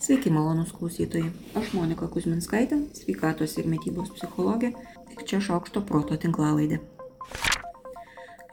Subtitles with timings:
[0.00, 1.28] Sveiki, malonus klausytojai.
[1.60, 4.70] Aš Monika Kuzminskaitė, sveikatos ir mytybos psichologė
[5.12, 6.78] ir čia šaukšto proto tinklalaidė.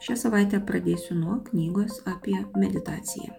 [0.04, 3.32] Šią savaitę pradėsiu nuo knygos apie meditaciją.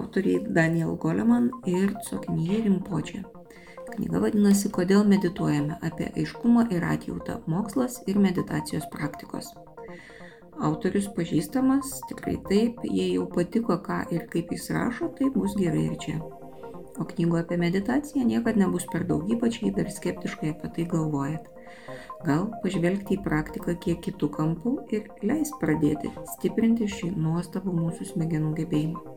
[0.00, 3.22] Autoriai Daniel Goleman ir Coknyje Rimpočia.
[3.92, 9.52] Knyga vadinasi Kodėl medituojame apie aiškumą ir atjautą- mokslas ir meditacijos praktikos.
[10.58, 15.86] Autorius pažįstamas, tikrai taip, jei jau patiko, ką ir kaip jis rašo, tai bus gerai
[15.92, 16.18] ir čia
[16.98, 21.50] o knygų apie meditaciją niekad nebus per daug, ypač jei dar skeptiškai apie tai galvojat.
[22.26, 28.54] Gal pažvelgti į praktiką kiek kitų kampų ir leis pradėti stiprinti šį nuostabų mūsų smegenų
[28.60, 29.16] gebėjimą.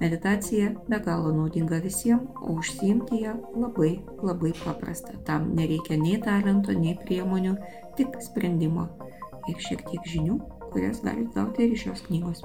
[0.00, 5.14] Meditacija be galo naudinga visiems, o užsiimti ją labai labai paprasta.
[5.28, 7.54] Tam nereikia nei talento, nei priemonių,
[7.98, 8.88] tik sprendimo
[9.48, 10.38] ir šiek tiek žinių,
[10.72, 12.42] kurias galite gauti ir iš šios knygos.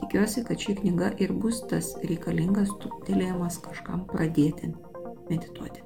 [0.00, 4.72] Tikiuosi, kad ši knyga ir bus tas reikalingas tuptelėjimas kažkam pradėti
[5.30, 5.82] medituoti.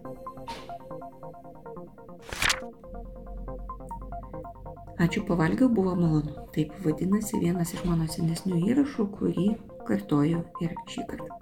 [5.00, 6.34] Ačiū pavalgiau, buvo malonu.
[6.53, 9.47] Taip vadinasi vienas iš mano senesnių įrašų, kurį
[9.88, 11.38] kartoju ir šį kartą.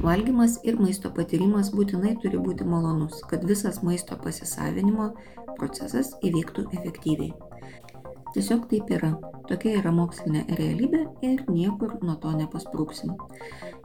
[0.00, 5.10] Valgymas ir maisto patyrimas būtinai turi būti malonus, kad visas maisto pasisavinimo
[5.58, 7.34] procesas įvyktų efektyviai.
[8.32, 9.12] Tiesiog taip yra.
[9.50, 13.16] Tokia yra mokslinė realybė ir niekur nuo to nepasprūksim.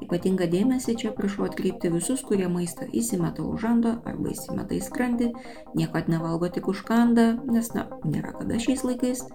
[0.05, 5.31] Ypatingą dėmesį čia prašau atkreipti visus, kurie maistą įsimeta už žando arba įsimeta į skrandį,
[5.79, 9.25] niekad nevalgo tik už kandą, nes, na, nėra kada šiais laikais.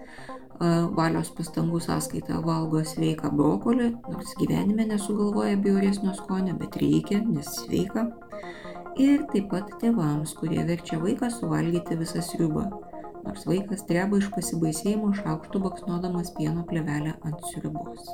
[0.95, 8.07] Valios pastangų sąskaita valgo sveiką brokolį, nors gyvenime nesugalvoja bjauresnio skonio, bet reikia, nes sveika.
[9.01, 12.69] Ir taip pat tėvams, kurie verčia vaiką suvalgyti visą sriubą
[13.25, 18.07] nors vaikas dreba iš pasibaisėjimo šaukštų baksnodamas pieno plevelę ant sriubos.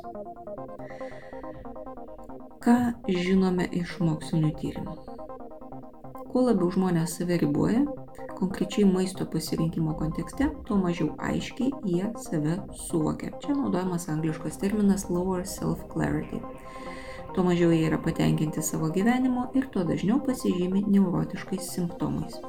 [2.64, 2.78] Ką
[3.08, 4.96] žinome iš mokslinių tyrimų?
[6.32, 7.86] Kuo labiau žmonės save riboja,
[8.38, 13.32] konkrečiai maisto pasirinkimo kontekste, tuo mažiau aiškiai jie save suvokia.
[13.42, 16.44] Čia naudojamas angliškas terminas lower self-clarity.
[17.34, 22.42] Tuo mažiau jie yra patenkinti savo gyvenimo ir tuo dažniau pasižymi neurotiškais simptomais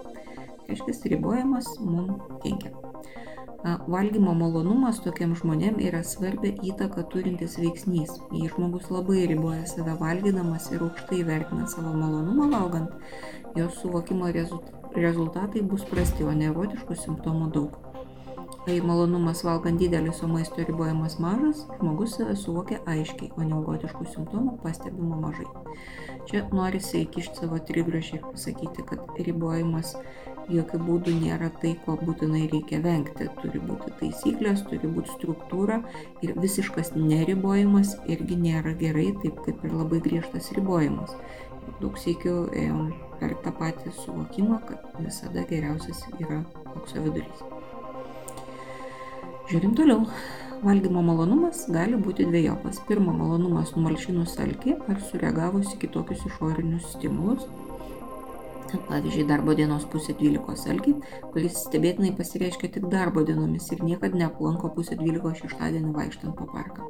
[0.69, 2.71] reiškia ribojimas mums kenkia.
[3.91, 8.13] Valgymo malonumas tokiem žmonėm yra svarbia įtaka turintis veiksnys.
[8.31, 12.95] Jei žmogus labai riboja save valgydamas ir aukštai vertina savo malonumą valgant,
[13.57, 17.75] jos suvokimo rezultatai bus prasti, o neurotiškų simptomų daug.
[18.69, 24.59] Kai malonumas valgant didelis, o maisto ribojimas mažas, žmogus save suvokia aiškiai, o neurotiškų simptomų
[24.63, 25.49] pastebima mažai.
[26.31, 29.97] Čia norisi įkišti savo trigrašį ir pasakyti, kad ribojimas
[30.53, 33.29] jokių būdų nėra tai, ko būtinai reikia vengti.
[33.41, 35.83] Turi būti taisyklės, turi būti struktūra
[36.25, 41.15] ir visiškas neribojimas irgi nėra gerai, taip kaip ir labai griežtas ribojimas.
[41.83, 46.43] Daug sėkių ėjom per tą patį suvokimą, kad visada geriausias yra
[46.75, 47.45] aukso vidurys.
[49.49, 50.05] Žiūrim toliau.
[50.59, 52.81] Valgymo malonumas gali būti dviejopas.
[52.89, 57.47] Pirma, malonumas numalšinus alkį ar sureagavus į kitokius išorinius stimulus,
[58.69, 60.95] Pavyzdžiui, darbo dienos pusė 12 algį,
[61.33, 66.89] kuris stebėtinai pasireiškia tik darbo dienomis ir niekada neaplanko pusė 12 šeštadienį vaikštant po parką.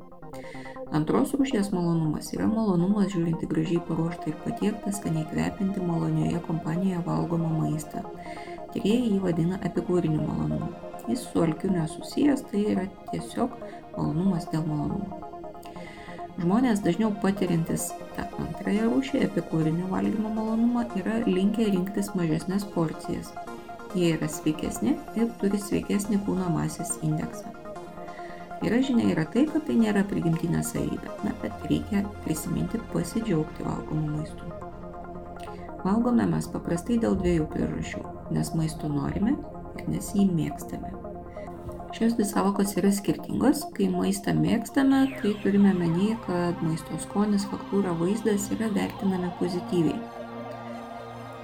[0.98, 7.54] Antros rūšies malonumas yra malonumas žiūrinti gražiai paruoštą ir patiektą, skaniai kvepinti malonioje kompanijoje valgomą
[7.60, 8.02] maistą.
[8.74, 10.72] Tyrėjai jį vadina epikūriniu malonumu.
[11.08, 13.54] Jis su alkiu nesusijęs, tai yra tiesiog
[13.96, 15.37] malonumas dėl malonumo.
[16.38, 23.32] Žmonės dažniau patiriantis tą antrąją rūšį epikūrinio valgymo malonumą yra linkę rinktis mažesnės porcijas.
[23.98, 27.50] Jie yra sveikesni ir turi sveikesnį kūno masės indeksą.
[28.62, 34.14] Gera žinia yra tai, kad tai nėra prigimtinė savybė, na, bet reikia prisiminti pasidžiaugti valgomu
[34.20, 34.54] maistu.
[35.82, 38.06] Valgome mes paprastai dėl dviejų priežasčių-
[38.38, 39.34] nes maisto norime
[39.74, 41.07] ir nes jį mėgstame.
[41.96, 43.62] Šios dvi savokos yra skirtingos.
[43.76, 49.96] Kai maistą mėgstame, tai turime menį, kad maisto skonis, faktūra, vaizdas yra vertinami pozityviai.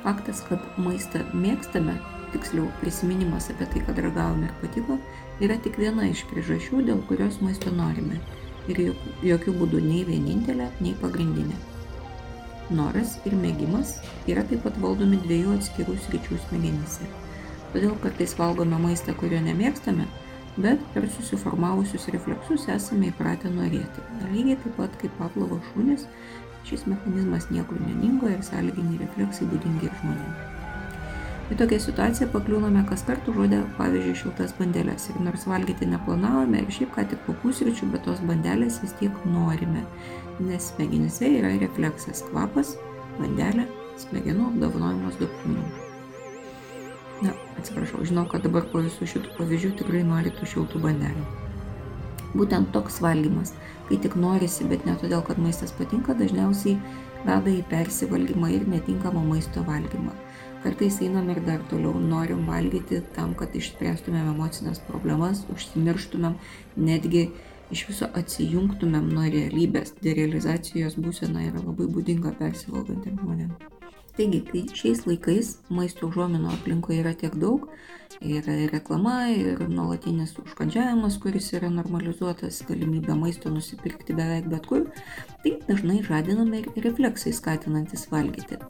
[0.05, 1.94] Faktas, kad maistą mėgstame,
[2.35, 4.99] tiksliau prisiminimas apie tai, kad ragavome ir patiko,
[5.41, 8.20] yra tik viena iš priežasčių, dėl kurios maisto norime.
[8.69, 8.82] Ir
[9.25, 11.56] jokių būdų nei vienintelė, nei pagrindinė.
[12.73, 13.96] Noras ir mėgimas
[14.29, 17.08] yra taip pat valdomi dviejų atskirų sričių smegenyse.
[17.73, 20.06] Todėl kartais valgome maistą, kurio nemėgstame,
[20.56, 24.05] bet per susiformavusius refleksus esame įpratę norėti.
[24.33, 26.09] Lygiai taip pat kaip Pavlovo šunys,
[26.69, 30.51] šis mechanizmas niekur neningo ir sąlyginiai refleksai būdingi ir žmonėms.
[31.53, 35.11] Į tokią situaciją pakliūname kas kart užuodę, pavyzdžiui, šiltas bandelės.
[35.12, 39.23] Ir nors valgyti neplanavome ir šiaip ką tik po pusryčių, bet tos bandelės vis tiek
[39.29, 39.85] norime,
[40.41, 42.79] nes smegenyse yra refleksas kvapas,
[43.21, 43.69] bandelė,
[44.01, 45.83] smegenų apdovanojimas dopaminu.
[47.59, 51.25] Atsiprašau, žinau, kad dabar po visų šitų pavyzdžių tikrai norite šiltų bandelių.
[52.35, 53.53] Būtent toks valgymas,
[53.89, 56.75] kai tik norisi, bet ne todėl, kad maistas patinka, dažniausiai
[57.25, 60.12] veda į persivalgymą ir netinkamą maisto valgymą.
[60.65, 66.39] Kartais einam ir dar toliau norim valgyti tam, kad išspręstumėm emocinės problemas, užsimirštumėm,
[66.89, 67.29] netgi
[67.75, 69.95] iš viso atsijungtumėm nuo realybės.
[70.05, 73.74] Derealizacijos būsena yra labai būdinga persivalgantiems žmonėms.
[74.14, 77.64] Taigi, kai šiais laikais maisto užuominų aplinkoje yra tiek daug,
[78.22, 84.87] yra ir reklama, ir nuolatinis užkandžiavimas, kuris yra normalizuotas, galimybė maisto nusipirkti beveik bet kur,
[85.43, 88.61] tai dažnai žadinami ir refleksai skatinantis valgyti.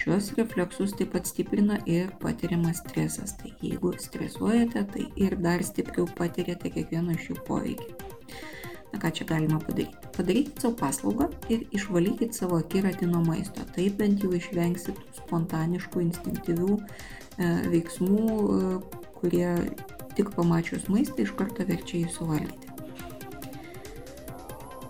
[0.00, 3.36] Šios refleksus taip pat stiprina ir patiriamas stresas.
[3.36, 8.05] Tai jeigu stresuojate, tai ir dar stipriau patiriate kiekvieno iš jų poveikį.
[8.92, 10.10] Na ką čia galima padaryti?
[10.16, 13.64] Padarykit savo paslaugą ir išvalykit savo akiratį nuo maisto.
[13.76, 18.22] Taip bent jau išvengsit spontaniškų, instinktyvių e, veiksmų,
[18.56, 18.78] e,
[19.18, 19.50] kurie
[20.16, 22.72] tik pamačius maistą iš karto verčia jį suvalgyti.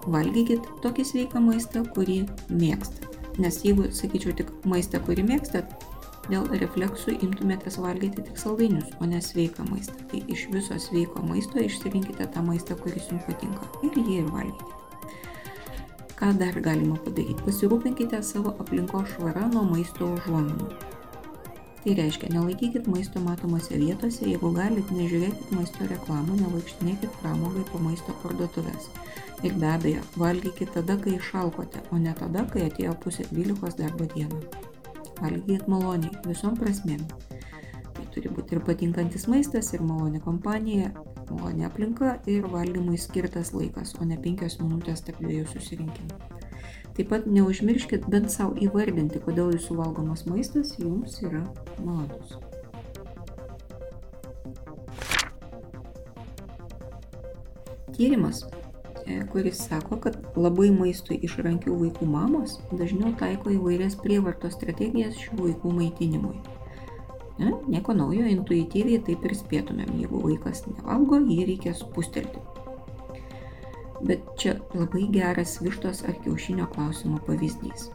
[0.07, 2.21] Valgykit tokį sveiką maistą, kurį
[2.53, 3.17] mėgstat.
[3.43, 5.73] Nes jeigu, sakyčiau, tik maistą, kurį mėgstat,
[6.31, 9.99] dėl refleksų imtumėtės valgyti tik saldainius, o ne sveiką maistą.
[10.11, 14.75] Tai iš viso sveiko maisto išsirinkite tą maistą, kuris jums patinka ir jį ir valgykite.
[16.17, 17.43] Ką dar galima padaryti?
[17.45, 20.71] Pasirūpinkite savo aplinkos švara nuo maisto užuominų.
[21.85, 28.17] Tai reiškia, nelaikykit maisto matomose vietose, jeigu galit, nežiūrėkit maisto reklamų, nevaikštinėkit pramogai po maisto
[28.25, 28.89] parduotuvės.
[29.47, 34.09] Ir be abejo, valgykit tada, kai išalkote, o ne tada, kai atėjo pusė 12 darbo
[34.17, 34.41] dieną
[35.23, 37.03] valgykit maloniai, visom prasmėm.
[37.97, 40.93] Tai turi būti ir patinkantis maistas, ir maloni kompanija,
[41.31, 46.21] maloni aplinka ir valgymui skirtas laikas, o ne penkios minutės tarp dviejų susirinkimų.
[46.97, 51.43] Taip pat neužmirškit bent savo įvardinti, kodėl jūsų valgomas maistas jums yra
[51.85, 52.39] malonus.
[57.97, 58.43] Tyrimas
[59.33, 65.75] kuris sako, kad labai maistui išrankių vaikų mamos dažniau taiko įvairias prievartos strategijas šių vaikų
[65.79, 66.35] maitinimui.
[67.39, 72.41] Ne, nieko naujo, intuityviai taip ir spėtumėm, jeigu vaikas nevalgo, jį reikia spustelti.
[74.07, 77.91] Bet čia labai geras vištos ar kiaušinio klausimo pavyzdys.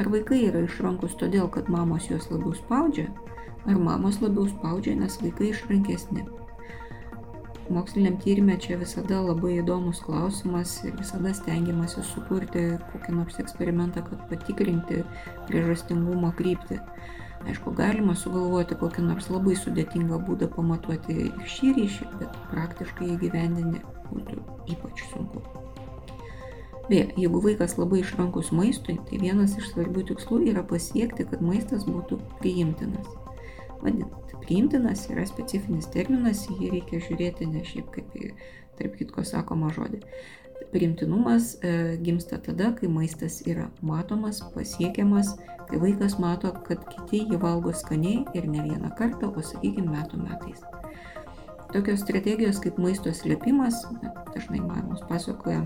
[0.00, 3.06] Ar vaikai yra išrankus todėl, kad mamos juos labiau spaudžia,
[3.68, 6.26] ar mamos labiau spaudžia, nes vaikai išrankesni
[7.72, 14.24] moksliniam tyrimė čia visada labai įdomus klausimas ir visada stengiamasi sukurti kokį nors eksperimentą, kad
[14.30, 15.02] patikrinti
[15.48, 16.80] priežastingumo kryptį.
[17.46, 24.40] Aišku, galima sugalvoti kokį nors labai sudėtingą būdą pamatuoti šį ryšį, bet praktiškai įgyvendinti būtų
[24.74, 25.44] ypač sunku.
[26.86, 31.86] Beje, jeigu vaikas labai išrankus maistui, tai vienas iš svarbių tikslų yra pasiekti, kad maistas
[31.86, 33.08] būtų priimtinas.
[33.82, 38.30] Vadinasi, priimtinas yra specifinis terminas, jį reikia žiūrėti ne šiaip kaip į,
[38.78, 40.02] tarp kitko, sakomą žodį.
[40.72, 45.34] Priimtinumas e, gimsta tada, kai maistas yra matomas, pasiekiamas,
[45.68, 50.22] kai vaikas mato, kad kiti jį valgo skaniai ir ne vieną kartą, o sakykime metų
[50.22, 50.62] metais.
[51.74, 53.82] Tokios strategijos kaip maisto slėpimas,
[54.32, 55.64] dažnai mamos pasakoja,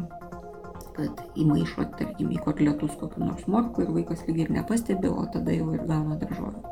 [0.97, 5.55] kad įmaišo, tarkim, į kotletus kokiu nors morku ir vaikas lygiai ir nepastebi, o tada
[5.55, 6.65] jau ir gauna daržovę.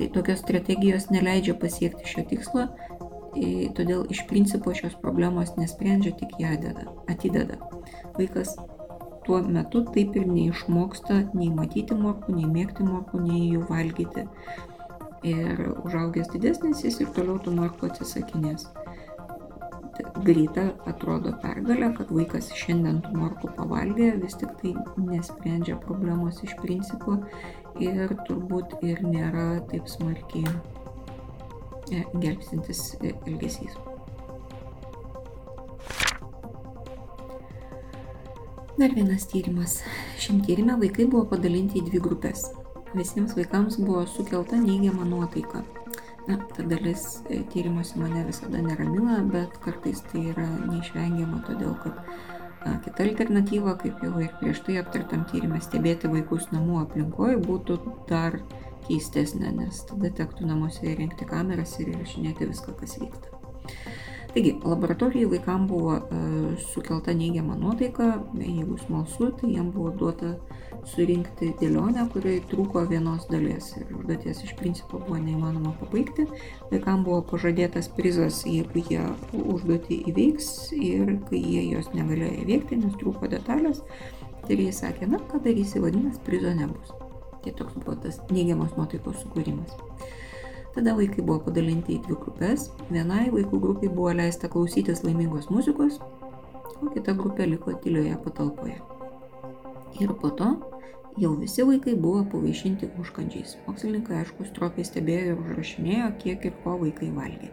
[0.00, 2.62] Tai tokios strategijos neleidžia pasiekti šio tikslo,
[3.76, 6.54] todėl iš principo šios problemos nesprendžia, tik ją
[7.12, 7.58] atideda.
[8.16, 8.54] Vaikas
[9.26, 14.24] tuo metu taip ir neišmoksta nei matyti morkų, nei mėgti morkų, nei jų valgyti.
[15.28, 18.70] Ir užaugęs didesnis jis ir toliau tų morkų atsisakinės.
[20.20, 26.52] Greita atrodo pergalė, kad vaikas šiandien tų morkų pavalgė, vis tik tai nesprendžia problemos iš
[26.60, 27.16] principo
[27.80, 30.44] ir turbūt ir nėra taip smarkiai
[31.94, 33.78] e, gelbstintis e, elgesys.
[38.80, 39.80] Dar vienas tyrimas.
[40.20, 42.48] Šiam tyrimė vaikai buvo padalinti į dvi grupės.
[42.92, 45.64] Visiems vaikams buvo sukelta neigiama nuotaika.
[46.28, 52.02] Na, ta dalis e, tyrimuose mane visada neramina, bet kartais tai yra neišvengiama, todėl kad
[52.60, 57.78] Kita alternatyva, kaip jau ir prieš tai aptartam tyrimę, stebėti vaikus namų aplinkoje būtų
[58.12, 58.36] dar
[58.84, 63.39] keistesnė, nes tada tektų namuose įrengti kameras ir įrašinėti viską, kas vyksta.
[64.30, 70.36] Taigi, laboratorijai vaikams buvo uh, sukelta neigiama nuotaika, jeigu smalsu, tai jiems buvo duota
[70.86, 76.28] surinkti dėlionę, kuriai trūko vienos dalies ir užduoties iš principo buvo neįmanoma pabaigti.
[76.70, 79.02] Vaikams buvo pažadėtas prizas, jeigu jie
[79.34, 83.82] užduotį įveiks ir kai jie jos negalėjo įveikti, nes trūko detalės,
[84.46, 86.94] tai jie sakė, na, ką darysi, vadinasi, prizo nebus.
[87.42, 89.74] Tai toks buvo tas neigiamos nuotaikos sukūrimas.
[90.74, 92.68] Tada vaikai buvo padalinti į dvi grupės.
[92.94, 95.98] Vienai vaikų grupiai buvo leista klausytis laimingos muzikos,
[96.78, 98.78] o kita grupė liko tylioje patalpoje.
[99.98, 100.52] Ir po to
[101.18, 103.56] jau visi vaikai buvo pavaišinti užkandžiais.
[103.66, 107.50] Mokslininkai, aišku, stropiai stebėjo ir užrašinėjo, kiek ir ko vaikai valgė.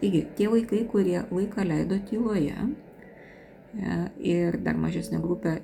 [0.00, 3.98] Taigi, tie vaikai, kurie laiką leido tyloje e,
[4.32, 5.58] ir dar mažesnė grupė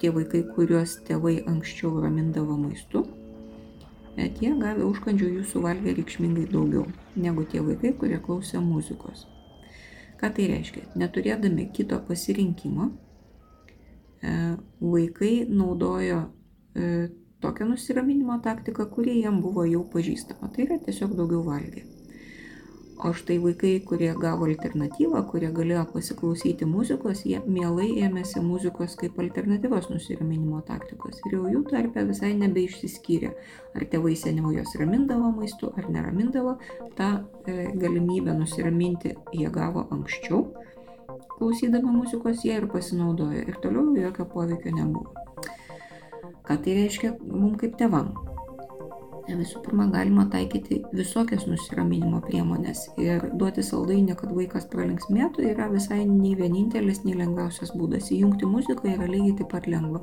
[0.00, 3.04] tie vaikai, kuriuos tėvai anksčiau ramindavo maistu,
[4.16, 6.86] tie gavę užkandžių jų suvalgė reikšmingai daugiau
[7.16, 9.26] negu tie vaikai, kurie klausė muzikos.
[10.20, 10.82] Ką tai reiškia?
[11.00, 12.90] Neturėdami kito pasirinkimo,
[14.20, 14.34] e,
[14.80, 16.20] vaikai naudojo
[16.74, 17.08] e,
[17.40, 20.52] tokią nusiraminimo taktiką, kuri jam buvo jau pažįstama.
[20.52, 21.86] Tai yra tiesiog daugiau valgė.
[23.00, 29.16] O štai vaikai, kurie gavo alternatyvą, kurie galėjo pasiklausyti muzikos, jie mielai ėmėsi muzikos kaip
[29.22, 31.22] alternatyvos nusiraminimo taktikos.
[31.24, 33.30] Ir jau jų tarpe visai nebeišsiskyrė,
[33.72, 36.58] ar tėvai seniau jos ramindavo maistu, ar neramindavo.
[36.98, 37.08] Ta
[37.48, 40.44] e, galimybę nusiraminti jie gavo anksčiau.
[41.38, 45.14] Klausydami muzikos jie ir pasinaudojo ir toliau jokio poveikio nebuvo.
[46.44, 48.12] Ką tai reiškia mums kaip tevam?
[49.38, 56.00] Visų pirma, galima taikyti visokias nusiraminimo priemonės ir duoti saldainį, kad vaikas pralinksmėtų, yra visai
[56.08, 58.10] nei vienintelis, nei lengviausias būdas.
[58.16, 60.02] Įjungti muziką yra lygiai taip pat lengva.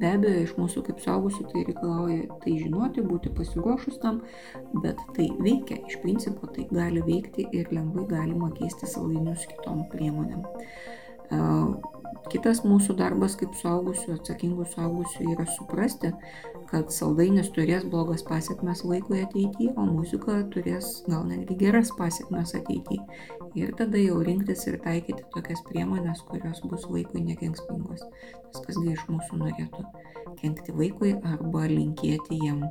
[0.00, 4.20] Be abejo, iš mūsų kaip saugusių tai reikalauja tai žinoti, būti pasiruošus tam,
[4.84, 5.80] bet tai veikia.
[5.88, 10.44] Iš principo tai gali veikti ir lengvai galima keisti saldainius kitom priemonėm.
[12.26, 16.10] Kitas mūsų darbas kaip suaugusių, atsakingų suaugusių yra suprasti,
[16.66, 23.22] kad saldainis turės blogas pasiekmes vaikui ateityje, o muzika turės gal netgi geras pasiekmes ateityje.
[23.56, 28.02] Ir tada jau rinktis ir taikyti tokias priemonės, kurios bus vaikui nekenksmingos.
[28.50, 29.86] Nes kasgi iš mūsų norėtų
[30.42, 32.66] kenkti vaikui arba linkėti jam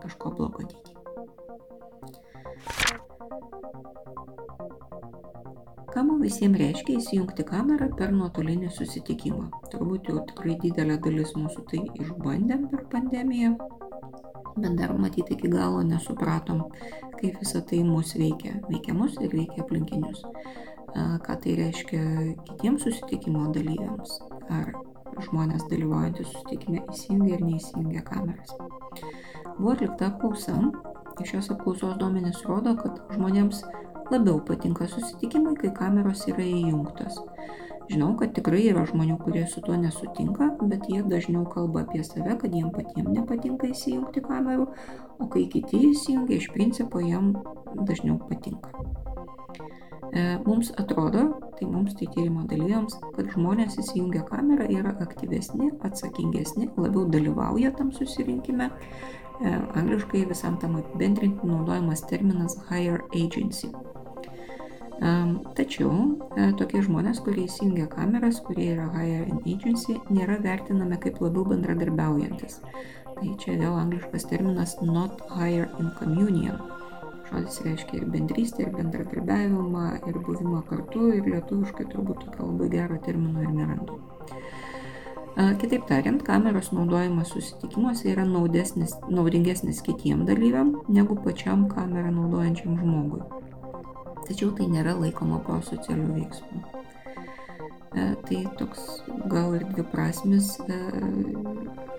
[0.00, 0.97] kažko blogo ateityje.
[5.98, 9.48] Ką man visiems reiškia įsijungti kamerą per nuotolinį susitikimą?
[9.72, 13.56] Turbūt jau tikrai didelė dalis mūsų tai išbandėm per pandemiją,
[14.62, 16.60] bet dar matyti iki galo nesupratom,
[17.16, 18.52] kaip visą tai mus veikia.
[18.68, 20.22] Veikia mus ir veikia aplinkinius.
[21.26, 22.04] Ką tai reiškia
[22.52, 24.20] kitiems susitikimo dalyviams?
[24.54, 24.70] Ar
[25.26, 28.54] žmonės dalyvaujantys susitikime įsijungia ir neįsijungia kameras?
[29.58, 30.60] Buvo atlikta apklausa.
[31.18, 33.64] Iš šios apklausos duomenys rodo, kad žmonėms
[34.12, 37.20] labiau patinka susitikimai, kai kameros yra įjungtos.
[37.88, 42.36] Žinau, kad tikrai yra žmonių, kurie su tuo nesutinka, bet jie dažniau kalba apie save,
[42.42, 44.66] kad jiem patiems nepatinka įsijungti kamerų,
[45.16, 47.32] o kai kiti įsijungia, iš principo jiem
[47.88, 48.74] dažniau patinka.
[50.12, 51.24] E, mums atrodo,
[51.56, 57.92] tai mums tai tyrimo dalyviams, kad žmonės įsijungia kamerą yra aktyvesni, atsakingesni, labiau dalyvauja tam
[57.96, 58.68] susirinkime.
[58.68, 63.72] E, angliškai visam tam apibendrinti naudojamas terminas higher agency.
[64.98, 65.90] Tačiau
[66.34, 71.44] e, tokie žmonės, kurie įsijungia kameras, kurie yra hire in agency, nėra vertinami kaip labiau
[71.52, 72.58] bendradarbiaujantis.
[73.14, 76.58] Tai čia vėl angliškas terminas not hire in communion.
[77.28, 82.98] Žodis reiškia ir bendrystę, ir bendradarbiavimą, ir buvimą kartu, ir lietuviškai turbūt tokio labai gero
[83.04, 84.00] termino ir nerandu.
[85.38, 93.22] Kitaip tariant, kameros naudojimas susitikimuose yra naudesnis, naudingesnis kitiem dalyviam negu pačiam kamerą naudojančiam žmogui
[94.28, 96.60] tačiau tai nėra laikoma prosocialių veiksmų.
[97.96, 98.84] E, tai toks
[99.32, 100.78] gal ir dviprasmis e,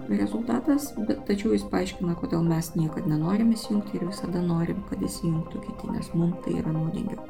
[0.10, 5.64] rezultatas, bet tačiau jis paaiškina, kodėl mes niekada nenorim įsijungti ir visada norim, kad įsijungtų
[5.66, 7.26] kiti, nes mums tai yra naudingiau.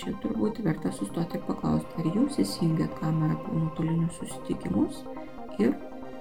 [0.00, 5.02] Čia turbūt verta sustoti ir paklausti, ar jūs įsijungiat kamerą per nuotolinius susitikimus
[5.60, 5.76] ir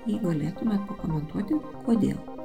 [0.10, 2.41] jį galėtumėt pakomentuoti, kodėl.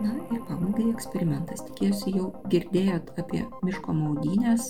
[0.00, 1.62] Na ir pabaigai eksperimentas.
[1.70, 4.66] Tikiuosi jau girdėjot apie miško maudynės,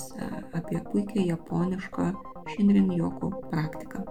[0.55, 2.13] apie puikiai japonišką
[2.53, 4.05] Shinrin Joku praktiką.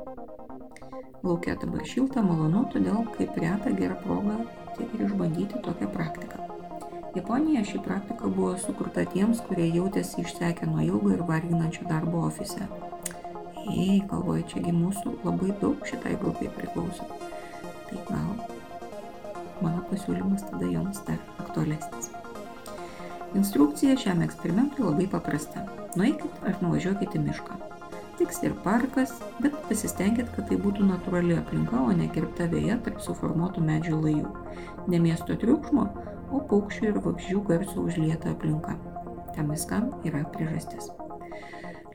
[1.26, 4.42] Laukia dabar šilta, malonu, todėl kaip reta gera proga
[4.76, 6.42] tai ir išbandyti tokią praktiką.
[7.16, 12.68] Japonija ši praktika buvo sukurta tiems, kurie jautėsi išsekę nuo ilgo ir varginančio darbo ofise.
[13.72, 17.08] Ei, galvoju, čiagi mūsų labai daug šitai grupiai priklauso.
[17.88, 18.55] Tai gal
[19.62, 22.12] mano pasiūlymas tada joms dar aktualesnis.
[23.36, 25.66] Instrukcija šiam eksperimentui labai paprasta.
[26.00, 27.58] Nueikit ar nuvažiuokit į mišką.
[28.16, 29.12] Tiks ir parkas,
[29.44, 34.32] bet pasistengit, kad tai būtų natūrali aplinka, o ne kirpta vėja tarp suformuotų medžių lajų.
[34.92, 35.84] Ne miesto triukšmo,
[36.32, 38.78] o paukščių ir vabzdžių garso užlieta aplinka.
[39.36, 40.88] Tam viskam yra priežastis.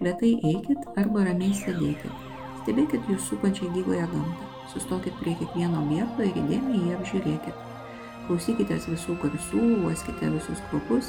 [0.05, 2.29] Lietai eikit arba ramiai sėdėkit.
[2.61, 4.50] Stebėkit jūs supančią gyvąją gamtą.
[4.71, 7.63] Sustokit prie kiekvieno objekto ir įdėmiai jį apžiūrėkit.
[8.29, 11.09] Klausykitės visų garsų, uoskite visus kvapus,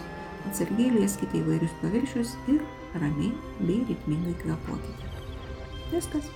[0.50, 2.63] atsargiai lieskite įvairius paviršius ir
[2.98, 5.12] ramiai bei ritmingai kvepuokite.
[5.91, 6.32] Viskas.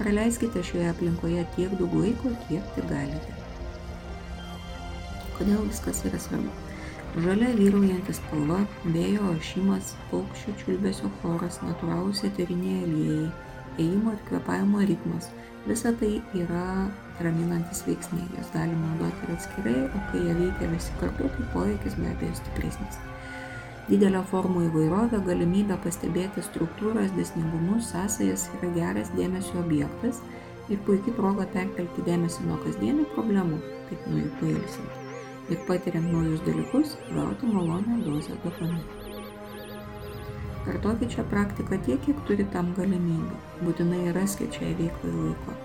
[0.00, 3.36] Praleiskite šioje aplinkoje tiek daug laiko, kiek tik galite.
[5.36, 6.50] Kodėl viskas yra svarbu?
[7.20, 8.60] Žalia vyraujantis spalva,
[8.94, 13.30] vėjo ošimas, paukščių čiulbesio choras, natūralūs eteriniai aliejai,
[13.78, 15.30] ėjimo ir kvepavimo ritmas-
[15.68, 16.88] visa tai yra
[17.20, 21.96] raminantis veiksniai, juos galima naudoti ir atskirai, o kai jie veikia visi kartu, tai poveikis
[21.96, 23.00] be abejo stipresnis.
[23.88, 30.22] Didelio formų įvairovė, galimybė pastebėti struktūras, dėsningumus, sąsajas yra geras dėmesio objektas
[30.68, 33.60] ir puikiai proga perkelti dėmesį nuo kasdienių problemų,
[33.90, 35.00] kaip nuo jų pailsinti
[35.50, 38.84] ir patiriant naujus dalykus gauti malonę dozę dopamino.
[40.64, 43.49] Kartokit šią praktiką tiek, kiek turi tam galimybių.
[43.60, 45.56] Būtinai raskit šiai veiklai laiko.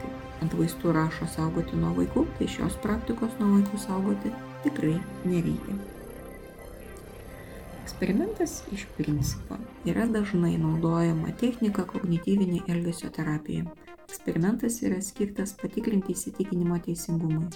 [0.00, 4.30] Kaip ant vaistų rašo saugoti nuo vaikų, tai šios praktikos nuo vaikų saugoti
[4.64, 5.78] tikrai nereikia.
[7.82, 9.58] Eksperimentas iš principo
[9.90, 13.66] yra dažnai naudojama technika kognityvinė elgesio terapija.
[14.06, 17.50] Eksperimentas yra skirtas patikrinti įsitikinimo teisingumui.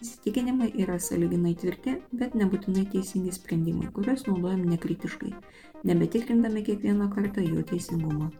[0.00, 5.34] Įsitikinimai yra saliginai tvirti, bet nebūtinai teisingi sprendimai, kuriuos naudojam nekritiškai,
[5.90, 8.30] nebetikrindami kiekvieną kartą jų teisingumą.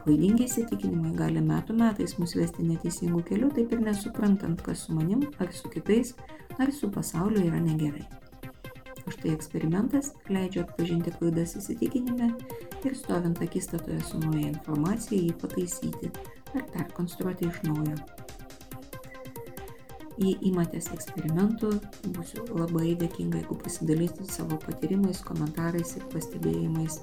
[0.00, 5.26] Klaidingi įsitikinimai gali metų metais mus vesti neteisingų kelių, taip ir nesuprantant, kas su manim,
[5.42, 6.14] ar su kitais,
[6.58, 8.06] ar su pasauliu yra negerai.
[9.10, 12.30] Štai eksperimentas leidžia atpažinti klaidas įsitikinime
[12.86, 16.12] ir stovint akistatoje su nauja informacija jį pataisyti
[16.54, 17.98] ar perkonstruoti iš naujo
[20.20, 21.72] jei imatės eksperimentų,
[22.14, 27.00] būsiu labai dėkinga, jeigu pasidalysite savo patyrimais, komentarais ir pastebėjimais.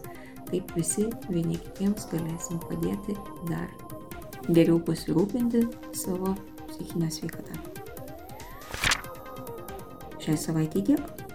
[0.48, 3.18] Taip visi vieni kitiems galėsim padėti
[3.50, 3.68] dar
[4.48, 5.66] geriau pasirūpinti
[5.98, 6.34] savo
[6.70, 7.58] psichinę sveikatą.
[10.24, 11.26] Šiai savaitė tiek.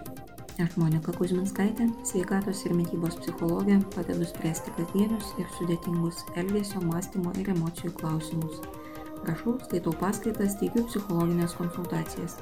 [0.61, 7.49] Aš Monika Kuzminskaitė, sveikatos ir mytybos psichologė, padedu spręsti kasdienius ir sudėtingus elgesio, mąstymo ir
[7.55, 8.61] emocijų klausimus.
[9.25, 12.37] Rašau, skaitau paskaitas, teikiu psichologinės konsultacijas.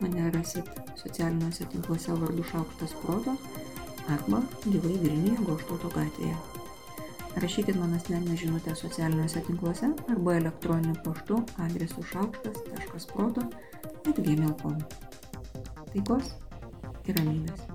[0.00, 3.36] Mane rasit socialiniuose tinkluose vardu Šaukštas Proto
[4.08, 6.36] arba gyvai Vilniuje Goštauto gatvėje.
[7.42, 13.46] Rašykit man asmeninę žinutę socialiniuose tinkluose arba elektroniniu paštu adresu šaukštas.proto
[14.08, 14.80] atgmail.com.
[15.92, 16.34] Taikos
[17.08, 17.71] ir ramybės.